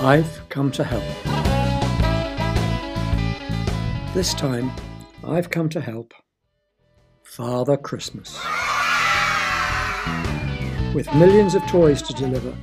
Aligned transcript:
I've 0.00 0.48
come 0.48 0.70
to 0.72 0.84
help. 0.84 1.02
This 4.14 4.32
time, 4.32 4.70
I've 5.24 5.50
come 5.50 5.68
to 5.70 5.80
help 5.80 6.14
Father 7.24 7.76
Christmas. 7.76 8.38
With 10.94 11.12
millions 11.16 11.56
of 11.56 11.66
toys 11.66 12.00
to 12.02 12.14
deliver, 12.14 12.56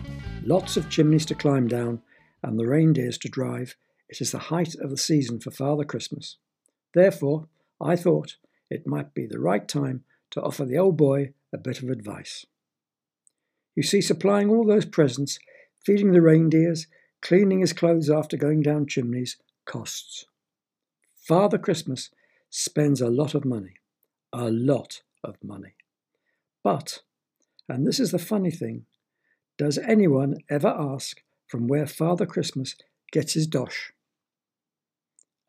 lots 0.46 0.78
of 0.78 0.90
chimneys 0.90 1.26
to 1.26 1.36
climb 1.36 1.68
down, 1.68 2.02
and 2.42 2.58
the 2.58 2.66
reindeers 2.66 3.18
to 3.18 3.30
drive, 3.30 3.76
it 4.08 4.22
is 4.22 4.32
the 4.32 4.40
height 4.40 4.74
of 4.76 4.90
the 4.90 4.98
season 4.98 5.42
for 5.42 5.52
Father 5.52 5.84
Christmas. 5.84 6.38
Therefore, 6.94 7.50
I 7.82 7.98
thought 7.98 8.38
it 8.70 8.88
might 8.88 9.14
be 9.14 9.26
the 9.26 9.42
right 9.42 9.68
time 9.68 10.06
to 10.32 10.42
offer 10.42 10.64
the 10.64 10.78
old 10.78 10.96
boy 10.96 11.34
a 11.54 11.58
bit 11.58 11.84
of 11.84 11.90
advice. 11.90 12.46
You 13.76 13.84
see, 13.84 14.00
supplying 14.00 14.50
all 14.50 14.66
those 14.66 14.86
presents, 14.86 15.38
feeding 15.86 16.14
the 16.14 16.22
reindeers, 16.22 16.88
cleaning 17.26 17.62
his 17.62 17.74
clothes 17.74 18.08
after 18.08 18.38
going 18.38 18.62
down 18.62 18.86
chimneys, 18.86 19.38
costs. 19.66 20.26
Father 21.16 21.58
Christmas 21.58 22.12
spends 22.52 23.02
a 23.02 23.10
lot 23.10 23.34
of 23.34 23.44
money. 23.44 23.74
A 24.32 24.52
lot 24.52 25.02
of 25.24 25.36
money. 25.44 25.74
But, 26.64 27.00
and 27.68 27.88
this 27.88 28.00
is 28.00 28.12
the 28.12 28.20
funny 28.20 28.52
thing, 28.52 28.86
does 29.58 29.80
anyone 29.80 30.36
ever 30.52 30.68
ask 30.68 31.24
from 31.48 31.68
where 31.68 31.88
Father 31.88 32.28
Christmas 32.28 32.76
gets 33.12 33.34
his 33.34 33.48
dosh? 33.48 33.92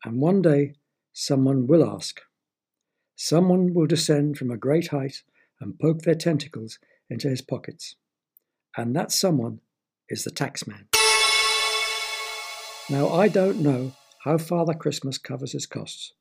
And 0.03 0.19
one 0.19 0.41
day 0.41 0.73
someone 1.13 1.67
will 1.67 1.87
ask. 1.87 2.21
Someone 3.15 3.75
will 3.75 3.85
descend 3.85 4.39
from 4.39 4.49
a 4.49 4.57
great 4.57 4.87
height 4.87 5.21
and 5.61 5.77
poke 5.77 6.01
their 6.01 6.15
tentacles 6.15 6.79
into 7.07 7.29
his 7.29 7.41
pockets. 7.41 7.97
And 8.75 8.95
that 8.95 9.11
someone 9.11 9.59
is 10.09 10.23
the 10.23 10.31
taxman. 10.31 10.87
Now, 12.89 13.09
I 13.09 13.27
don't 13.27 13.59
know 13.59 13.91
how 14.23 14.37
Father 14.37 14.73
Christmas 14.73 15.17
covers 15.17 15.51
his 15.51 15.65
costs, 15.65 16.13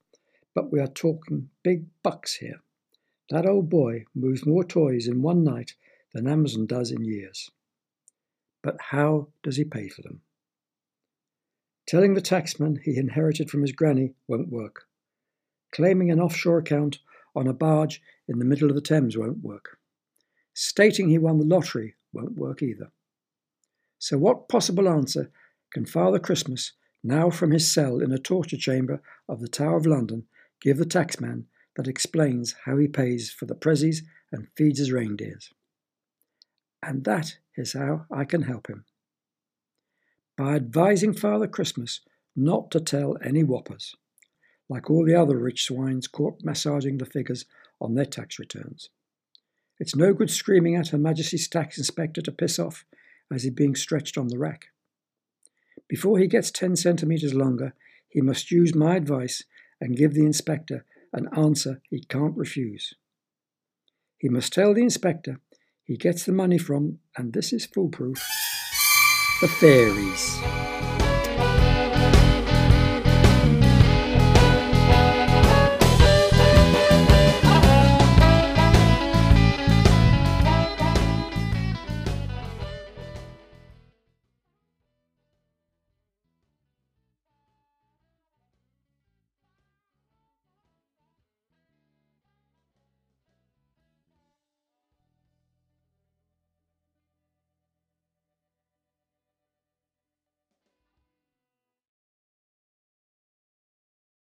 but 0.53 0.73
we 0.73 0.81
are 0.81 0.89
talking 0.89 1.49
big 1.63 1.87
bucks 2.03 2.35
here. 2.35 2.61
That 3.31 3.47
old 3.47 3.71
boy 3.71 4.07
moves 4.17 4.45
more 4.45 4.65
toys 4.65 5.07
in 5.07 5.23
one 5.23 5.45
night 5.45 5.75
than 6.13 6.27
Amazon 6.27 6.67
does 6.67 6.91
in 6.91 7.05
years. 7.05 7.53
But 8.63 8.77
how 8.81 9.29
does 9.45 9.57
he 9.57 9.65
pay 9.65 9.89
for 9.89 10.03
them? 10.03 10.23
Telling 11.87 12.15
the 12.15 12.21
taxman 12.21 12.81
he 12.83 12.97
inherited 12.97 13.49
from 13.49 13.63
his 13.63 13.71
granny 13.71 14.15
won't 14.27 14.49
work. 14.49 14.89
Claiming 15.71 16.11
an 16.11 16.19
offshore 16.19 16.59
account 16.59 16.99
on 17.37 17.47
a 17.47 17.53
barge 17.53 18.03
in 18.27 18.41
the 18.41 18.45
middle 18.45 18.69
of 18.69 18.75
the 18.75 18.81
Thames 18.81 19.17
won't 19.17 19.45
work. 19.45 19.79
Stating 20.53 21.11
he 21.11 21.19
won 21.19 21.39
the 21.39 21.45
lottery 21.45 21.95
won't 22.13 22.37
work 22.37 22.61
either. 22.61 22.91
So, 24.01 24.19
what 24.19 24.49
possible 24.49 24.89
answer 24.89 25.31
can 25.73 25.87
Father 25.87 26.19
Christmas, 26.19 26.73
now 27.03 27.31
from 27.31 27.51
his 27.51 27.73
cell 27.73 28.01
in 28.01 28.13
a 28.13 28.19
torture 28.19 28.57
chamber 28.57 29.01
of 29.29 29.41
the 29.41 29.49
Tower 29.49 29.77
of 29.77 29.87
London, 29.87 30.27
give 30.61 30.79
the 30.79 30.87
taxman 30.87 31.45
that 31.77 31.89
explains 31.89 32.55
how 32.65 32.77
he 32.77 32.89
pays 32.89 33.31
for 33.31 33.47
the 33.47 33.55
prezzies 33.55 33.99
and 34.33 34.49
feeds 34.57 34.79
his 34.79 34.93
reindeers? 34.93 35.51
And 36.83 37.05
that 37.05 37.39
is 37.57 37.73
how 37.73 38.07
I 38.11 38.25
can 38.25 38.43
help 38.43 38.69
him 38.69 38.85
by 40.37 40.55
advising 40.55 41.15
Father 41.15 41.49
Christmas 41.49 42.01
not 42.35 42.71
to 42.71 42.81
tell 42.81 43.17
any 43.25 43.43
whoppers, 43.43 43.95
like 44.69 44.91
all 44.91 45.05
the 45.05 45.15
other 45.15 45.39
rich 45.39 45.65
swines 45.65 46.07
caught 46.07 46.45
massaging 46.45 46.99
the 46.99 47.07
figures 47.07 47.47
on 47.81 47.95
their 47.95 48.05
tax 48.05 48.39
returns. 48.39 48.91
It's 49.79 49.97
no 49.97 50.13
good 50.13 50.31
screaming 50.31 50.77
at 50.77 50.89
Her 50.89 50.99
Majesty's 50.99 51.49
tax 51.49 51.79
inspector 51.79 52.21
to 52.23 52.33
piss 52.33 52.59
off 52.59 52.85
as 53.33 53.43
he's 53.43 53.53
being 53.53 53.75
stretched 53.75 54.19
on 54.19 54.29
the 54.29 54.39
rack. 54.39 54.67
Before 55.89 56.19
he 56.19 56.27
gets 56.27 56.51
10 56.51 56.77
centimetres 56.77 57.35
longer, 57.35 57.75
he 58.09 58.21
must 58.21 58.51
use 58.51 58.75
my 58.75 58.97
advice 58.97 59.45
and 59.81 59.97
give 59.97 60.15
the 60.15 60.25
inspector 60.25 60.85
an 61.13 61.29
answer 61.37 61.81
he 61.89 62.01
can't 62.01 62.37
refuse. 62.37 62.95
He 64.19 64.29
must 64.29 64.53
tell 64.53 64.75
the 64.75 64.83
inspector 64.83 65.41
he 65.85 65.97
gets 65.97 66.25
the 66.25 66.33
money 66.33 66.59
from, 66.59 66.99
and 67.17 67.33
this 67.33 67.53
is 67.53 67.67
foolproof 67.67 68.19
the 69.41 69.49
fairies. 69.49 70.96